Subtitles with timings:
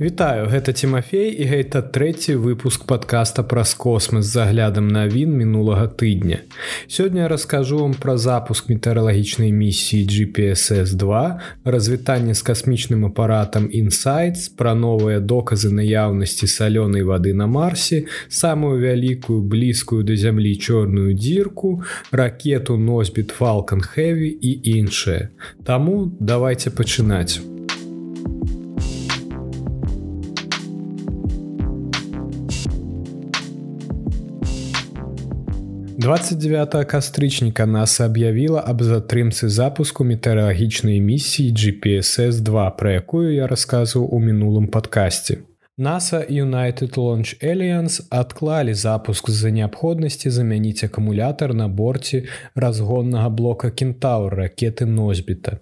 [0.00, 6.38] Вітаю гэта Тимофей і гэта трэці выпуск подкаста праз космас з заглядам навін мінулага тыдня.
[6.86, 11.34] Сёння я раскажу вам пра запуск метэаралагічнай місіі GPSS2,
[11.64, 19.42] развітанне з касмічным апаратам Insights, пра новыя доказы наяўнасці салёнай вады на марсе, самую вялікую
[19.42, 21.82] блізкую да зямлі чорную дзірку,
[22.14, 25.34] ракету носьбіт Falалcon Heві і іншае.
[25.66, 27.57] Таму давайте пачынаць.
[35.98, 44.20] 29 кастрычніка нас аб'явіла аб затрымцы запуску метэаралагічнай місіі GPSS2, пра якую я расказваў у
[44.22, 45.42] мінулым падкасці.
[45.74, 54.38] NASA United Launch Alliance адклалі запуск з-за неабходнасці замяніць акумулятар на борце разгоннага блока кентаур
[54.38, 55.58] ракеты носьбіта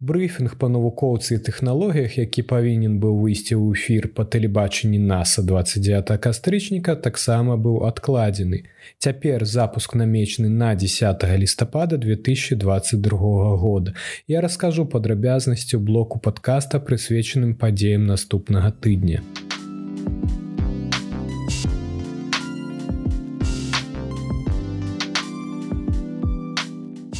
[0.00, 6.14] брыфінг па навукоўцы і тэхналогіях які павінен быў выйсці ў эфір па тэлебачанні наса 29
[6.20, 8.64] кастрычніка таксама быў адкладзены.
[8.98, 13.94] Цяпер запуск намечаны на 10 лістапада 2022 года.
[14.26, 19.22] Я раскажу падрабязнасцю блоку падкаста прысвечаным падзеям наступнага тыдня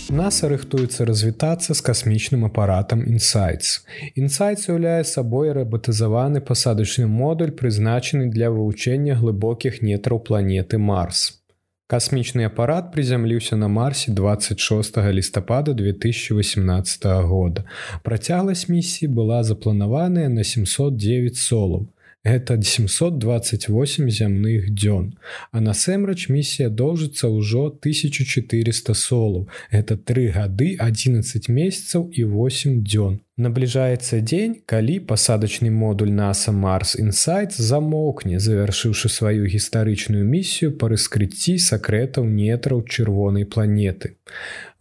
[0.08, 3.84] NASA рыхтуецца развітацца з касмічным апаратам Insights.
[4.16, 11.44] Insights уяўляе сабой рабатызаваны пасадачны модуль, прызначаны для вывучэння глыбокіх нетраў планеты Марс.
[11.92, 17.68] Касмічны апарат прызямліўся на марсе 26 лістапада 2018 года.
[18.02, 21.88] Працягласць місіі была запланаваная на 709 солаў
[22.28, 25.14] гэта 728 зямных дзён
[25.52, 33.20] а насамрэч місія доўжыцца ўжо 1400 солаў это тры гады 11 месяцаў і 8 дзён
[33.38, 41.54] Набліжаецца дзень, калі пасадачны модуль NASA Марс Insight замоўкне, завяршыўшы сваю гістарычную місію па раскрыцці
[41.62, 44.10] сакрэтаў нетраў чырвонай планеты.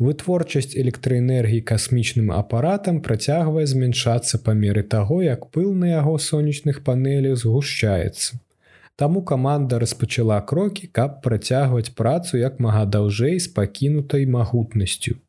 [0.01, 7.37] Вытворчасць электраэнергіі касмічным апаратам працягвае змяншацца па меры таго, як пыл на яго сонечных панелях
[7.37, 8.41] згушчаецца.
[8.97, 15.21] Таму каманда распачала крокі, каб працягваць працу як мага даўжэй з пакінутай магутнасцю.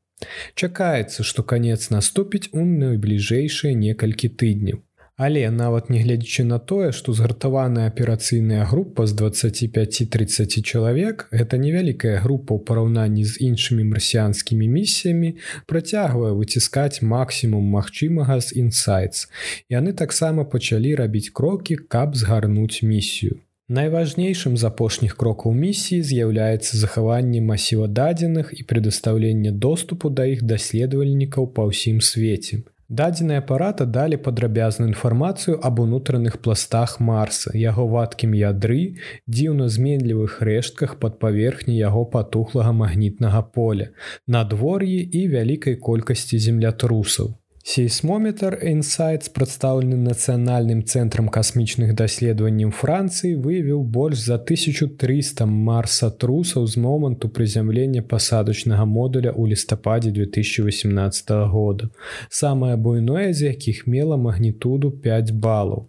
[0.54, 4.82] Чакаецца, што канец наступіць у найбліжэйшыя некалькі тыдняў.
[5.18, 12.54] Але нават нягледзячы на тое, што згартаваная аперацыйная група з 25-30 чалавек, гэта невялікая група
[12.54, 15.34] ў параўнанні з іншымі марсіянскімі місіямі,
[15.66, 19.26] працягвае выціскаць максімум магчымага з інсайтс.
[19.66, 23.42] Яны таксама пачалі рабіць крокі, каб згарнуць місію.
[23.68, 31.48] Найважнейшым з апошніх крокаў місіі з'яўляецца захаванне масіва дадзеных і предастаўленне доступу да іх даследавальнікаў
[31.58, 32.64] па ўсім свеце.
[32.88, 38.96] Дадзеная апарата далі падрабязную інфармацыю аб унутраных пластах марса, яго вадкім ядры,
[39.28, 43.90] дзіўна зменлівых рэштках пад паверхні яго патухлага магнітнага поля,
[44.26, 47.36] надвор'і і вялікай колькасці землятрусаў.
[47.68, 57.28] Сейсмометр Insights, прадстаўлены нацыянальным цэнтрам касмічных даследаванняў Францыі, выявіў больш за 1300 марсатрусаў з моманту
[57.28, 61.90] прызямлення пасадачнага модуля ў лістападзе 2018 года.
[62.30, 65.84] Самае буйное з якіх мела магнітуду 5 балаў.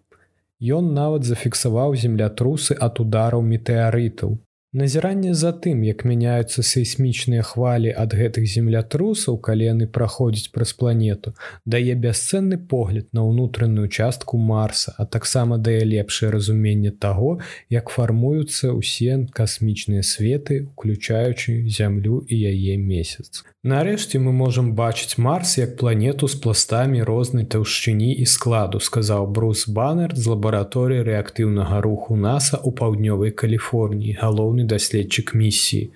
[0.59, 4.35] Ён нават зафіксаваў землятрусы ад удараў метэарытаў.
[4.71, 11.33] Назіранне за тым, як мяняюцца сейсмічныя хвалі ад гэтых землятрусаў, калі яны праходзяць праз планету,
[11.65, 17.41] дае бясцэнны погляд на ўнутраную частку марса, а таксама дае лепшае разуменне таго,
[17.73, 23.41] як фармуюцца ўсе касмічныя светы, уключаючы зямлю і яе месяц.
[23.67, 29.67] Нарэшце мы можам бачыць марс як планету з пластамі рознай таўшчыні і складу, сказаў Брус
[29.67, 35.91] Баннер з лабараторыі рэактыўнага руху NASAа ў паўднёвай Каліфорніі, галоўны даследчык місіі.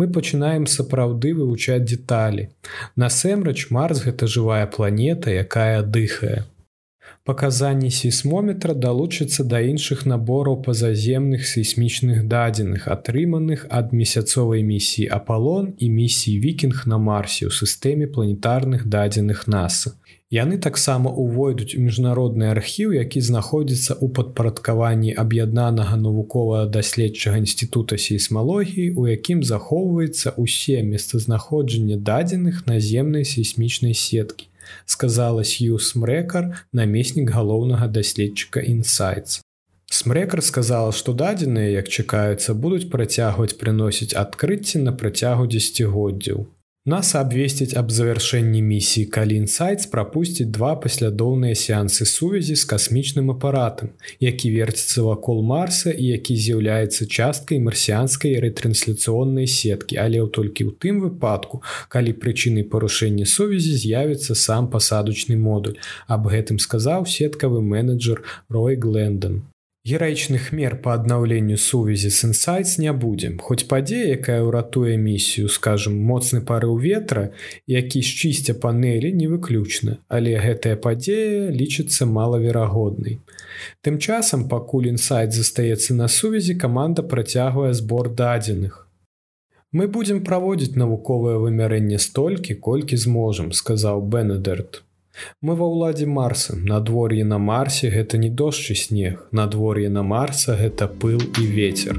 [0.00, 2.48] Мы пачынаем сапраўды вывучаць дэталі.
[2.96, 6.48] Насэмрэч Марс гэта жывая планета, якая дыхае.
[7.24, 15.90] Паказанні сейсмометра далучацца да іншых набораў пазаземных сейсмічных дадзеных, атрыманых ад месяцовай місіі Апалон і
[15.90, 19.94] місіі Вікінг на Марсе ў сістэме планетарных дадзеных NASAа.
[20.34, 29.06] Яны таксама увойдуць у міжнародны архіў, які знаходзіцца ў падпарадкаванні аб'яднанага навукова-даследчага інстытута сейсмалогіі, у
[29.06, 34.50] якім захоўваецца ўсе месцазнаходжанне дадзеных наземнай сейсмічнай сеткі,
[34.92, 39.40] сказала Сью Смрэкар, намеснік галоўнага даследчыка Insights.
[39.92, 46.46] Смрэкар сказала, што дадзеныя, як чакаюцца, будуць працягваць прыносіць адкрыцці на працягу дзесяцігоддзяў.
[46.84, 53.92] Нас абвесціць аб завяршэнні місіі Калін Сайц прапусціць два паслядоўныя сеансы сувязі з касмічным апаратам,
[54.18, 60.74] які верціцца вакол Марса і які з'яўляецца часткай марсіанскай рэтрансляцыённай сеткі, але ў толькі ў
[60.74, 65.78] тым выпадку, калі прычынай парушэння сувязі з'явіцца сам пасадачны модуль.
[66.10, 69.46] Аб гэтым сказаў сеткавы менеджер Рой Глендон.
[69.82, 73.38] Гераічных мер па аднаўленню сувязі з інсайтс не будзем.
[73.42, 77.24] Хоць падзея, якая ўратуе місію, скажем, моцны парыў ветра,
[77.66, 83.18] які шчысця панелі не выключна, але гэтая падзея лічыцца малаверагоднай.
[83.82, 88.86] Тым часам, пакуль інсайт застаецца на сувязі, каманда працягвае збор дадзеных.
[89.72, 94.84] Мы будзем праводзіць навуковае вымярэнне столькі, колькі зможам, сказаў Бенедерт.
[95.40, 96.56] Мы ва ўладзе марса.
[96.56, 99.24] Надвор'е на марсе гэта не дождж і снег.
[99.32, 101.98] Надвор'е на марса гэта пыл і ветер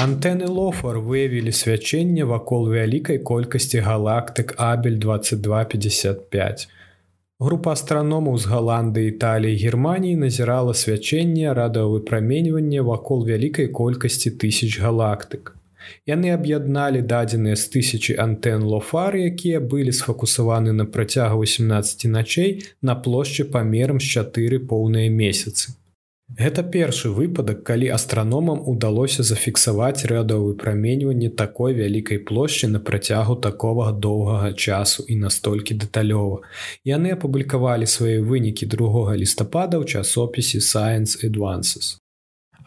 [0.00, 6.68] Антэны лофар выявілі свячэнне вакол вялікай колькасці галактык абель 2255
[7.40, 15.56] Група астраномаў з Галандыі, Італіі, Геррманіі назірала свячэнне радыавыпраменьвання вакол вялікай колькасці тысяч галактык.
[16.04, 22.92] Яны аб'ядналі дадзеныя з тысячи антэн лофар, якія былі сфокусаваны на працягу 18 начэй на
[22.92, 25.72] плошчы памерам з чатыры поўныя месяцы.
[26.38, 33.90] Гэта першы выпадак, калі астраномам удалося зафіксаваць рэдавы праменьванне такой вялікай плошчы на працягу такога
[33.92, 36.42] доўгага часу і настолькі дэталёва.
[36.86, 41.99] Яны апублікавалі свае вынікі 2 лістапада ў часопісе Science Advances.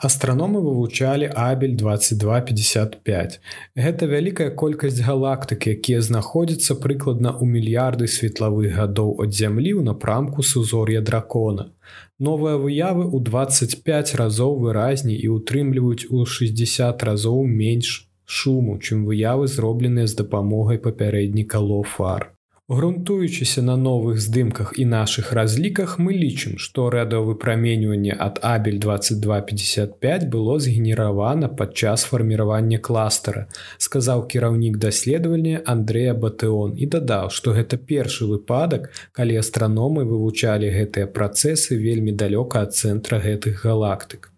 [0.03, 3.39] Астраномы вывучалі абель 2255.
[3.83, 10.43] Гэта вялікая колькасць галактык, якія знаходзяцца прыкладна ў мільярды светлавых гадоў ад зямлі ў напрамку
[10.43, 11.71] сузор'я дракона.
[12.19, 19.47] Новыя выявы ў 25 разоў выразней і ўтрымліваюць у 60 разоў менш шуму, чым выявы
[19.47, 22.33] зробленыя з дапамогай папярэдніка лофар.
[22.69, 30.55] Грунтуючыся на новых здымках і нашых разліках мы лічым, што рэдавыпраменьванне ад абель 2255 было
[30.63, 33.45] згенеравана падчас фарміравання кластера,
[33.77, 41.11] сказаў кіраўнік даследавання Андрэя Батэон і дадаў, што гэта першы выпадак, калі астраномы вывучалі гэтыя
[41.11, 44.32] працэсы вельмі далёка ад цэнтра гэтых галактык.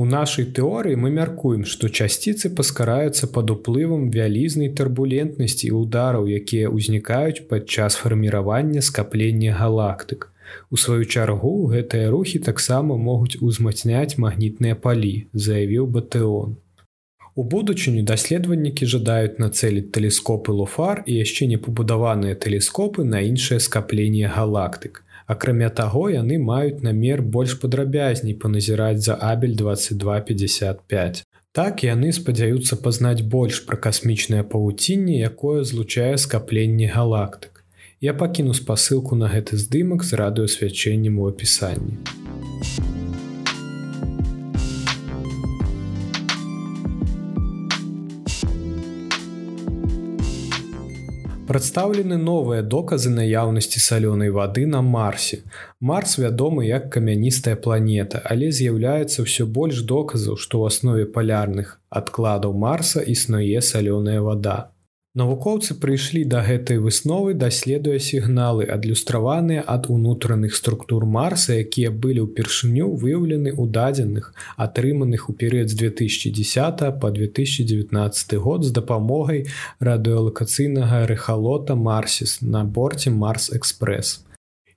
[0.00, 6.70] У нашай тэорыі мы мяркуем, што часціцы паскараюцца пад уплывам вялізнай турбулентнасці і удараў, якія
[6.72, 10.30] ўзнікаюць падчас фарміравання скаплення галактык.
[10.72, 16.56] У сваю чаргу гэтыя рухі таксама могуць узмацняць магнітныя палі, заявіў Батэон.
[17.36, 24.32] У будучыню даследаваннікі жадаюць нацэліць тэлескопы луфар і яшчэ не пабудаваныя тэлескопы на іншае скапленне
[24.38, 25.04] галактык.
[25.30, 31.22] Акрамя таго, яны маюць намер больш падрабязней паназіраць за абель 2255.
[31.58, 37.62] Так яны спадзяюцца пазнаць больш пра касмічнае павуцінне, якое злучае скапленне галактык.
[38.00, 42.00] Я пакіну спасылку на гэты здымак з радыёсвячэннем у апісанні.
[51.50, 55.38] Прадстаўлены новыя доказы наяўнасці салёнай вады на марсе.
[55.80, 62.54] Марс вядомы як камяністая планета, але з'яўляецца ўсё больш доказаў, што ў аснове палярных адкладаў
[62.54, 64.70] марса існуе салёная вада.
[65.18, 72.86] Навукоўцы прыйшлі да гэтай высновы, даследуя сігналы, адлюстраваныя ад унутраных структур Марса, якія былі ўпершыню
[72.94, 79.46] выяўлены ў дадзеных, атрыманых у перыяд з 2010 по 2019 год з дапамогай
[79.82, 84.29] радыёлакацыйнага рэхалота Марсіс на борце Марс-экспрэс.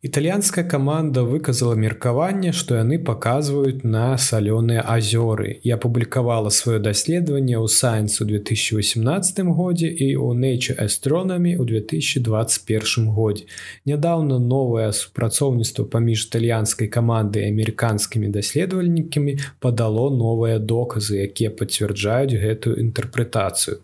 [0.05, 7.71] Італьянская каманда выказала меркаванне, што яны паказваюць на салёныя азёры і апублікавала сваё даследаванне ў
[7.71, 13.47] Science у 2018 годзе і ў Nature Astronomy ў 2021 годзе.
[13.87, 23.79] Нядаўна новае супрацоўніцтва паміж італьянскай камандай амерыканскімі даследавальнікамі падало новыя доказы, якія пацвярджаюць гэтую інтэрпрэтацыю.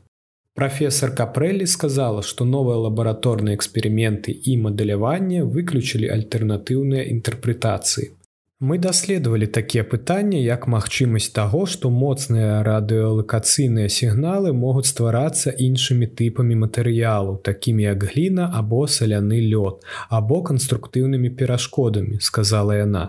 [0.60, 8.10] Прафесор Капрэлі сказала, што новыя лабараторныя эксперыменты і мадэляванне выключылі альтэрнатыўныя інтэрпрэтацыі.
[8.60, 16.60] Мы даследавалі такія пытанні, як магчымасць таго, што моцныя радыёлакацыйныя сігналы могуць стварацца іншымі тыпамі
[16.66, 23.06] матэрыялу, такімі як гліна або саляны лёд, або канструктыўнымі перашкодамі, сказала яна.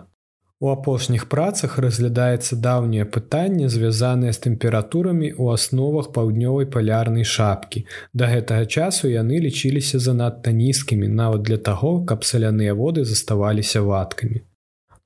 [0.62, 7.84] У апошніх працах разглядаецца даўняе пытанне, звязанае з тэмпературамі ў асновах паўднёвай палярнай шапкі.
[8.12, 14.44] Да гэтага часу яны лічыліся занадта нізкімі нават для таго, каб саляныя воды заставаліся вадкамі.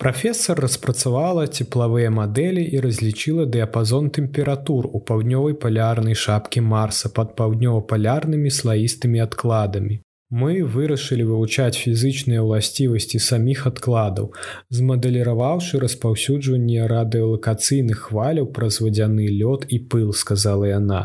[0.04, 8.50] Прафесор распрацавала цеплавыя мадэлі і разлічыла дыяпазон тэмператур у паўднёвай палярнай шапкі марса пад паўднёва-палярнымі
[8.50, 10.00] слаістымі адкладамі.
[10.30, 14.32] Мы вырашылі вывучаць фізычныя ўласцівасці саміх адкладаў,
[14.70, 21.02] змадэліраваўшы распаўсюджванне радыёлакацыйных хваляў праз вадзяны лёд і пыл, сказала яна.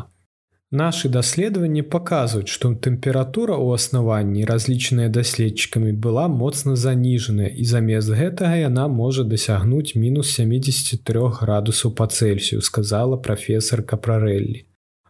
[0.72, 8.62] Нашы даследаванні паказваюць, што тэмпература ў аснаванні, разлічаная даследчыкамі, была моцна заніжаная і замест гэтага
[8.70, 14.69] яна можа дасягнуць мінус 73 градусаў па цельсію, сказала прафесор Капрарэллі.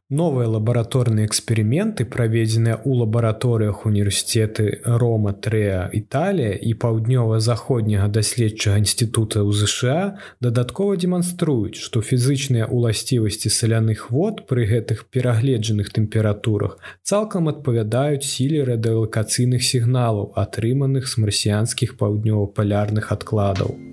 [0.10, 9.54] Новыя лабараторныя эксперыменты, праведзеныя ў лабараторыях універсітэты Рома Трэа Італія і паўднёва-заходняга даследчага інстытута ў
[9.54, 18.66] ЗША дадаткова дэманструюць, што фізычныя ўласцівасці саляных вод пры гэтых перагледжаных тэмпературах цалкам адпавядаюць сіле
[18.66, 23.89] радыалакацыйных сігналаў, атрыманых з марсіянскіх паўднёва-палярных адкладаў.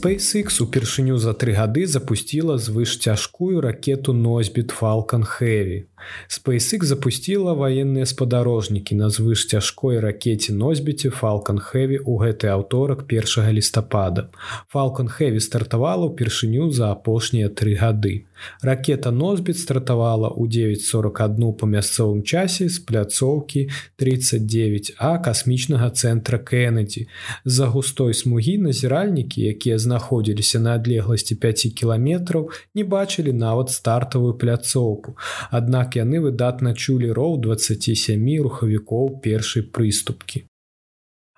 [0.00, 5.84] SpaceX упершыню за тры гады запусціла звышцяжкую ракету носьбіт Falалcon Heavy.
[6.28, 14.28] SpaceX запустила военныя спадарожнікі на звышцяжкой ракете носьбіце Falалcon Heavy у гэты аўторак 1 лістапада.
[14.74, 18.24] Falалcon Heavy стартавала ўпершыню за апошнія тры гады.
[18.62, 23.68] Ракета носьбіт стартавала ў 941 па мясцовым часе з пляцоўкі
[24.00, 27.06] 39А касмічнага цэнтра Кеннеді.
[27.44, 35.16] З-за густой смугі назіральнікі, якія знаходзіліся на адлегласці 5 кіламетраў, не бачылі нават стартавую пляцоўку.
[35.50, 40.46] Аднак аднак яны выдатна чулі роў 27 рухавікоў першай прыступкі.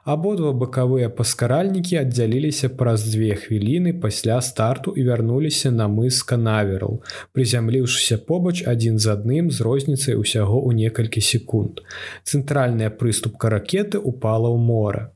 [0.04, 7.00] Абодва бакавыя паскаральнікі аддзяліліся праз дзве хвіліны пасля старту і вярнуліся на мыс канаверал,
[7.32, 11.80] прызямліўшыся побач адзін з адным з розніцай усяго ў некалькі секунд.
[12.26, 15.14] Цэнтральная прыступка ракеты упала ў мора.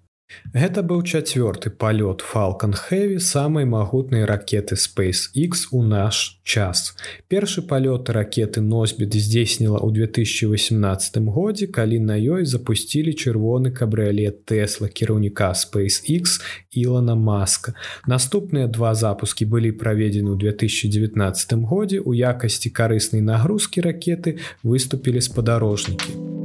[0.56, 6.96] Гэта быў чацвёрты палёт Falалcon Heavy самай магутнай ракеты SpaceX у наш час.
[7.28, 14.88] Першы палёт ракеты носьбіт здзейсніла ў 2018 годзе, калі на ёй запусцілі чырвоны кабрыолет Тэсла
[14.88, 16.42] кіраўніка SpaceX
[16.72, 17.74] Ілана Маска.
[18.06, 26.35] Наступныя два запускі былі праведзены ў 2019 годзе у якасці карыснай нагрузкі ракеты выступілі спадарожнікі.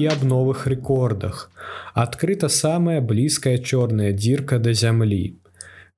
[0.00, 1.44] І аб новых рэкордах.
[1.94, 5.24] Адкрыта самая блізкая чорная дзірка да зямлі.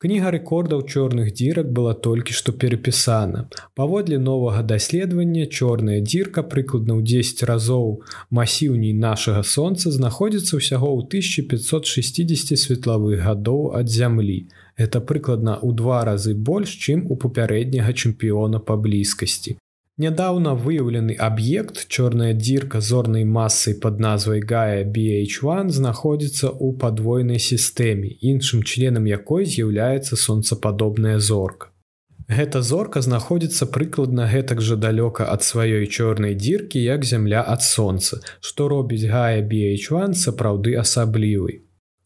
[0.02, 3.44] Кніга рэкордаў чорных дзірак была толькі што перапісана.
[3.78, 8.02] Паводле новага даследавання чорная дзірка прыкладна ў 10 разоў
[8.38, 14.50] масіўней нашага сонца знаходзіцца ўсяго ў 1560 светлавых гадоў ад зямлі.
[14.74, 19.54] Это прыкладна ў два разы больш, чым у папярэдняга чэмпіёна па блізкасці.
[20.00, 28.16] Нядаўна выяўлены аб'ект чорная дзірка зорнай масай под назвай Гая BH1 знаходзіцца ў падвойнай сістэме,
[28.24, 31.68] іншым членам якой з'яўляецца сонцападобная зорка.
[32.24, 38.22] Гэта зорка знаходзіцца прыкладна гэтак жа далёка ад сваёй чорнай дзіркі, як зямля ад сонца,
[38.40, 41.60] што робіць Гая BH1 сапраўды асаблівай.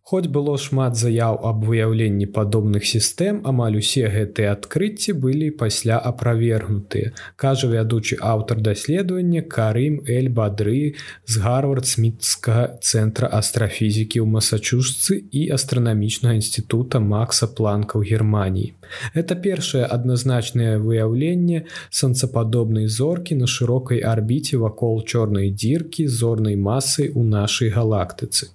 [0.07, 7.11] Хоць было шмат заяў аб выяўленні падобных сістэм, амаль усе гэтыя адкрыцці былі пасля аправергнутыя.
[7.35, 10.95] Кажа вядучы аўтар даследавання Карым Эль Бадры
[11.27, 18.79] з гарвард-смітскага цэнтра астрафізікі ў Масачусцы і астранамічнага інстытута Макса Планка ў Геррманіі.
[19.11, 27.27] Это першае адназначнае выяўленне санцападобнай зоркі на шырокай арбіце вакол чорнай дзіркі зорнай масай у
[27.27, 28.55] нашай галактыцы.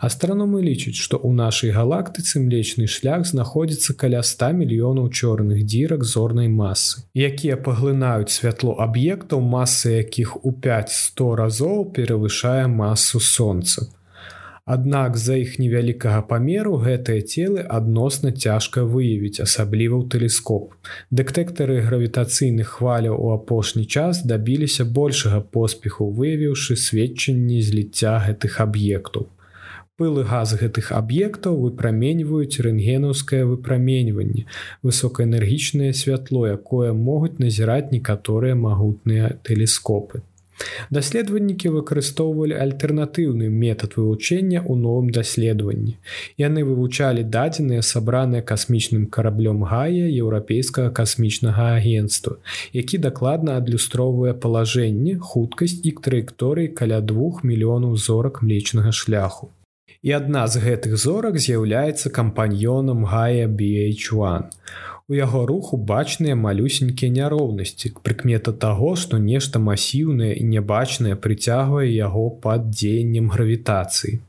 [0.00, 6.48] Астраномы лічаць, што ў нашай галактыцы млечны шлях знаходзіцца каля 100 мільёнаў чорных дзірак зорнай
[6.48, 13.88] масы, якія паглынаюць святло аб'ектаў, масы якіх у 5-100 разоў перавышае масу сонца.
[14.66, 20.74] Аднак з-за іх невялікага памеру гэтыя целы адносна цяжка выявіць, асабліва ў тэлескоп.
[21.14, 29.30] Дэтэктары гравітацыйных хваляў у апошні час дабіліся большага поспеху, выявіўшы сведчанні зліцця гэтых аб'ектаў.
[30.00, 34.42] Пылы газ гэтых аб'ектаў выпраменьваюць рэнтгенаўскае выпраменьванне,
[34.84, 40.20] высокаэнергічнае святло, якое могуць назіраць некаторыя магутныя тэлескопы.
[40.96, 45.96] Даследаваннікі выкарыстоўвалі альтэрнатыўны метад вывучэння ў новым даследаванні.
[46.44, 52.36] Яны вывучалі дадзеныя сабраныя касмічным караблём гая еўрапейскага касмічнага агенства,
[52.76, 59.55] які дакладна адлюстроўвае палажэнне, хуткасць і траекторыі каля двух мільёнаў зорак млечнага шляху.
[60.06, 64.44] І адна з гэтых зорак з'яўляецца кампаньёнам Гая BH1.
[65.10, 72.30] У яго руху бачныя малюсенькія няроўнасці, прыкмета таго, што нешта масіўнае і нябачнае прыцягвае яго
[72.46, 74.20] пад дзеяннем гравітацыі.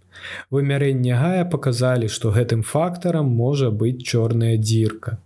[0.50, 5.18] Вымярэнне гая паказалі, што гэтым фактарам можа быць чорная дзірка.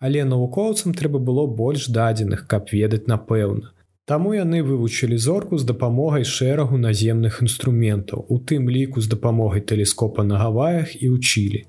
[0.00, 3.76] Але навукоўцам трэба было больш дадзеных, каб ведаць напэўна.
[4.12, 10.20] Таму яны вывучылі зорку з дапамогай шэрагу наземных інструментаў, у тым ліку з дапамогай тэлескопа
[10.28, 11.60] на гаваях і ўчылі.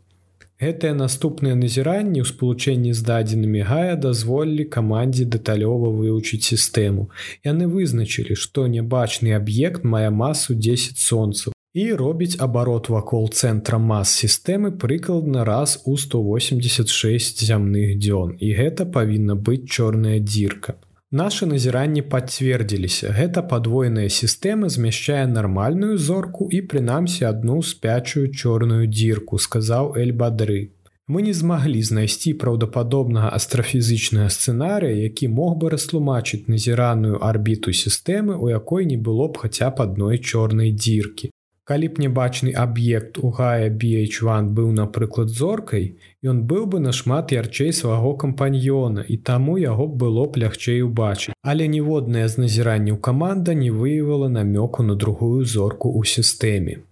[0.59, 7.07] Гэтыя наступныя назіранні ў спалучэнні з дадзенымі гая дазволілі камандзе дэталёва вывучыць сістэму.
[7.47, 14.11] Яны вызначылі, што нябачны аб'ект мае масу 10 сонцаў і робіць абарот вакол цэнтра мас
[14.19, 20.75] сістэмы прыкладна раз у 186 зямных дзён і гэта павінна быць чорная дзірка.
[21.13, 23.11] Нашы назіранні пацвердзіліся.
[23.13, 30.73] Гэта падвойная сістэма змяшчае нармальную зорку і прынамсі адну спячую чорную дзірку, сказаў Эльбадры.
[31.05, 38.49] Мы не змаглі знайсці праўдападобнага астрафізычнага сцэнарыя, які мог бы растлумачыць назіраную арбіту сістэмы, у
[38.49, 41.29] якой не было б хаця б адной чорнай дзіркі.
[41.63, 47.71] Калі б небачны аб'ект у гая BH1 быў, напрыклад, зоркай, ён быў бы нашмат ярчэй
[47.71, 51.31] свайго кампаньёна і таму яго было б лягчэй убачыць.
[51.39, 56.83] Але ніводнае з назіранняў каманда не выявіла намёку на другую зорку ў сістэме.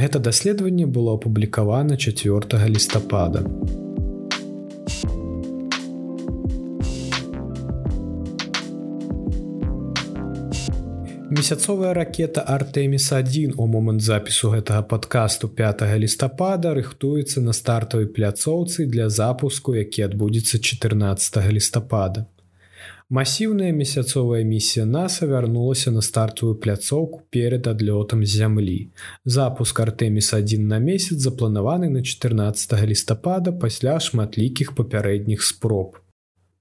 [0.00, 3.44] Гэта даследаванне было апублікавана 4 лістапада.
[11.36, 19.08] Месяцовая ракета Артеміс1 у момант запісу гэтага падкасту 5 лістапада рыхтуецца на стартавай пляцоўцы для
[19.10, 22.26] запуску, які адбудзецца 14 лістапада.
[23.10, 28.78] Масіўная месяцовая місія NASAа вярнулася на стартавую пляцоўку перад адлётам з зямлі.
[29.24, 35.98] Запуск Артеміс1 на месяц запланаваны на 14 лістапада пасля шматлікіх папярэдніх спроб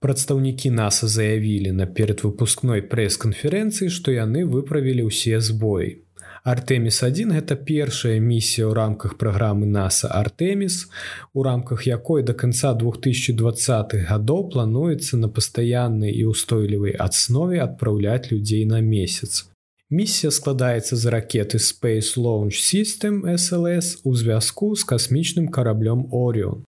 [0.04, 6.04] прадстаўнікі наса заявілі на перадвыпускной прэс-канферэнцыі што яны выправілі ўсе збоі.
[6.44, 10.92] Артеміс 1 гэта першая місія ў рамках праграмы наса артеміс
[11.32, 18.68] у рамках якой до конца 2020 гадоў плануецца на пастаяннай і устойлівай аснове адпраўляць людзей
[18.68, 19.48] на месяц.
[19.88, 26.68] Місія складаецца з ракеты space launch system slс у звязку з касмічным караблём орион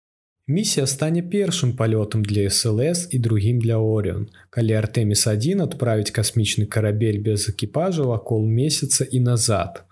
[0.47, 4.25] Місія стане першым палётам для СЛС і другім для Орыон.
[4.49, 9.83] Калі Артеміс 1 адправіць касмічны карабель без экіпажа вакол месяца і назад.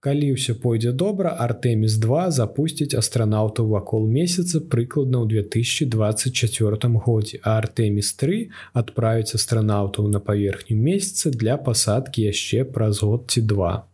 [0.00, 7.60] Калі ўсё пойдзе добра, Артеміс 2 запусціць астранаўтаў вакол месяца прыкладна ў 2024 годзе, а
[7.60, 13.84] Артеміс 3 адправіць астранаўтаў на паверхню месяца для пасадкі яшчэ праз год ці два.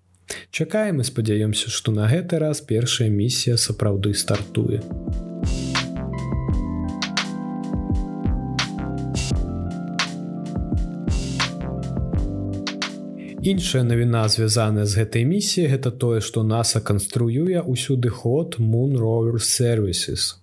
[0.55, 4.79] Чакаем і спадзяёмся, што на гэты раз першая місія сапраўды стартуе.
[13.44, 19.37] Іншая навіна звязаная з гэтай місіяй гэта тое, што NASAа канструюе ўсюды ход Moon Rover
[19.37, 20.40] Services.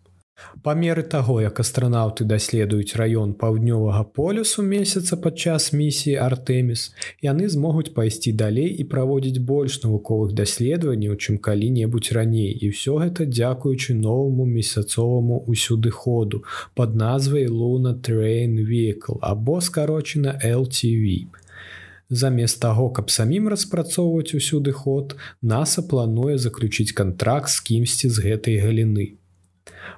[0.62, 6.86] Па меры таго, як астранаўты даследуюць раён паўднёвага полюсу месяца падчас місіі Артеміс,
[7.26, 12.54] яны змогуць пайсці далей і праводзіць больш навуковых даследаванняў, чым калі-небудзь раней.
[12.54, 16.46] І ўсё гэта дзякуючы новаму месяцоваму ўсюды ходу
[16.78, 21.41] пад назвай Луна Train Vehicle або скарочана LTV.
[22.12, 28.58] Замест таго, каб самім распрацоўваць усюды ход, NASAа плануе заключыць кантракт з кімсьці з гэтай
[28.60, 29.06] галіны.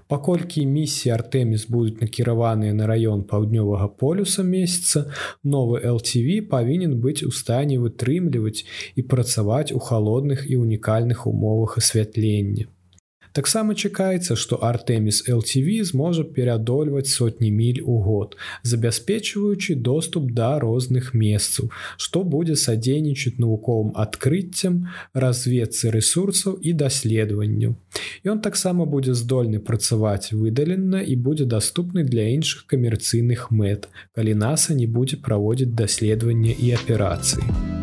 [0.08, 5.10] Паколькі місіі Артеміс будуць накіраваныя на раён паўднёвага полюса месяца,
[5.42, 8.62] новы LTV павінен быць у стане вытрымліваць
[8.94, 12.70] і працаваць у халодных і унікальных умовах асвятлення.
[13.34, 21.14] Таксама чакаецца, што Артеміс LTV зможа пераадольваць сотні міль у год, забяспечваючы доступ да розных
[21.18, 27.74] месцаў, што будзе садзейнічаць навуковым адкрыццям, разведцы рэсурсаў і даследаванню.
[28.24, 34.78] Ён таксама будзе здольны працаваць выдаленна і будзе даступны для іншых камерцыйных мэт, калі NASAа
[34.78, 37.83] не будзе праводзіць даследаванне і аперацыі.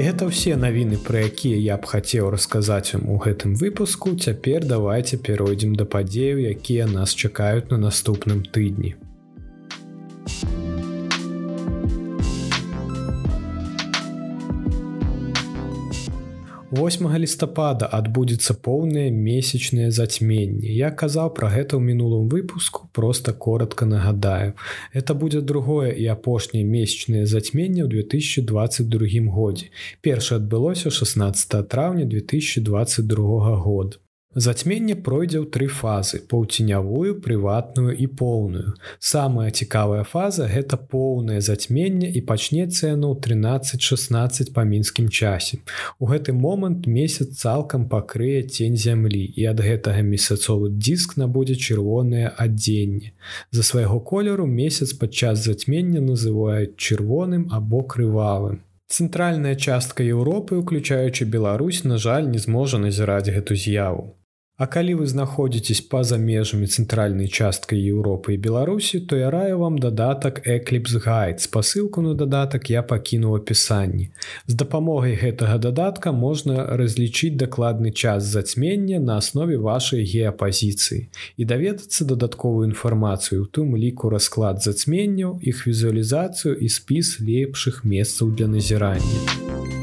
[0.00, 4.14] Гэта ўсе навіны, пра якія я б хацеў расказаць вам у гэтым выпуску.
[4.16, 8.96] Цяпер давайте перайдзем да падзеяў, якія нас чакаюць на наступным тыдні.
[16.70, 20.70] 8 лістапада адбудзецца поўнае месячнае зацьменне.
[20.70, 24.54] Я казаў пра гэта ў мінулым выпуску просто коротко нагадаю.
[24.94, 29.74] Это будзе другое і апошняе месячнае зацьменне ў 2022 годзе.
[30.00, 33.98] Першае адбылося 16 траўня 2022 года.
[34.34, 38.78] Зацьменне пройдзе ў тры фазы паўцінявую прыватную і поўную.
[39.02, 45.58] Самая цікавая фаза гэта поўнае зацьменне і пачнецца яно ў 13-16 па мінскім часе.
[45.98, 52.30] У гэты момант месяц цалкам пакрые цень зямлі і ад гэтага месяцовы дыск набудзе чырвонае
[52.30, 53.10] адзенне.
[53.50, 58.62] За свайго колеру месяц падчас зацьмення называюць чырвоным або крывавым.
[58.86, 64.14] Цэнтральная частка Еўропы, уключаючы Беларусь, на жаль, не зможа назіраць гэту з'яву.
[64.60, 69.78] А калі вы знаходзіцесь па-за межамі цэнтральнай часткай Еўропы і Беларусі, то я раю вам
[69.80, 71.40] дадатак Экліпс Гайд.
[71.40, 74.10] Спасылку на дадатак я пакінуў апісанні.
[74.44, 81.08] З дапамогай гэтага дадатка можна разлічыць дакладны час зацьмення на аснове вашай геапазіцыі
[81.40, 88.36] і даведацца дадатковую інфармацыю, у тым ліку расклад зацьменняў, іх візуалізацыю і спіс лепшых месцаў
[88.36, 89.79] для назірання.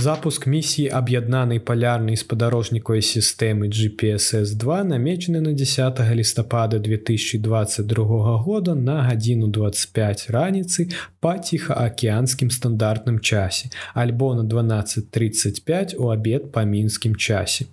[0.00, 9.46] Запуск місіі аб'яднанай палярнай спадарожнікавай сістэмы GPSS2 намечаны на 10 лістапада 2022 года на гадзіну
[9.46, 10.88] 25 раніцы
[11.20, 17.66] па ціхаакеанскім стандартным часе, альбо на 12:35 у абед па мінскім часе.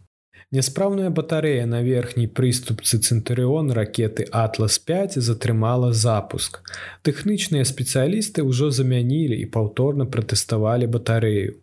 [0.51, 6.59] Няспраўная батарэя на верхняй прыступцы цэнтурыон ракеты Атлас 5 затрымала запуск.
[7.07, 11.55] Тэхнічныя спецыялісты ўжо замянілі і паўторна пратэставалі батарэю.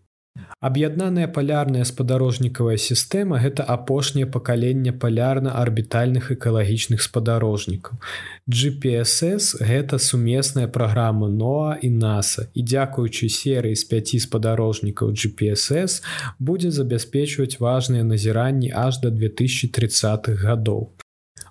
[0.65, 8.01] Аб'яднаная палярная спадарожнікавая сістэма гэта апошняе пакаленне палярна-арбітальных экалагічных спадарожнікаў.
[8.49, 16.01] GPSS гэта сумесная праграма NOA і NASA і дзякуючы серыі з пяці спадарожнікаў GPSS
[16.41, 20.89] будзе забяспечваць важныя назіранні аж да 2030х гадоў.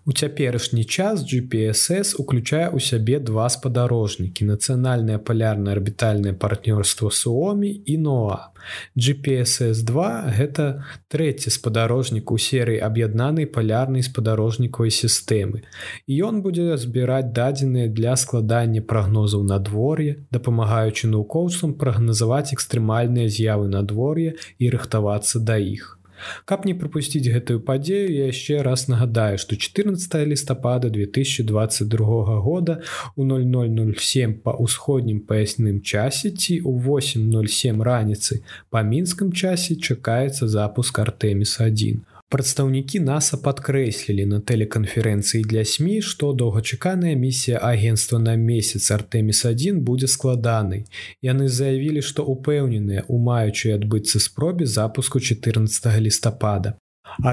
[0.05, 7.95] У цяперашні час GPSS уключае ў сябе два спадарожнікі нацыянальнае палярна арбітальнае партнёрство суомі і
[8.03, 8.51] ноа.
[8.99, 9.95] GPSS2
[10.35, 15.63] гэта трэці спадарожнік у серыі аб'яднанай палярнай спадарожнікавай сістэмы.
[16.03, 24.35] І ён будзе збіраць дадзеныя для складання прагнозаў надвор'я, дапамагаючы навукоўцам прагназаваць экстрэмальныя з'явы надвор'я
[24.59, 25.95] і рыхтавацца да іх.
[26.45, 32.79] Каб не прапусціць гэтую падзею, я яшчэ раз нагадаю, што 14 лістапада 2022 года
[33.15, 40.99] у 0007 па ўсходнім паясным часе ці ў 807 раніцы па мінскім часе чакаецца запуск
[40.99, 48.89] артэміс 1 прадстаўнікі наса падкрэслілі на тэлеканферэнцыі для сМ што доўгачаканая місія агенства на месяц
[48.95, 50.85] артэміс 1 будзе складанай.
[51.21, 56.73] Яны заявілі што упэўненыя у маючай адбыцца спробе запуску 14 лістапада.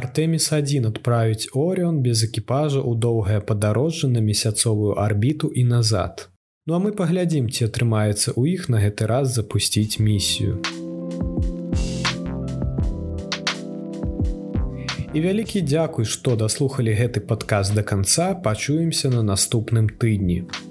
[0.00, 6.28] Артэміс 1 адправіць орыон без экіпажа ў доўгае падарожжа на месяцовую арбіту і назад.
[6.66, 10.60] Ну а мы паглядзім ці атрымаецца ў іх на гэты раз запусціць місію
[15.14, 18.34] і вялікі дзякуй што даслухалі гэты падказ да канца.
[18.34, 20.44] Пачуемся на наступным тыдні.
[20.46, 20.69] у